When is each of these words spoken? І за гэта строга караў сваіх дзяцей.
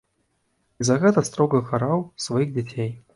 І 0.83 0.87
за 0.89 0.95
гэта 1.03 1.23
строга 1.29 1.61
караў 1.69 2.01
сваіх 2.25 2.49
дзяцей. 2.57 2.91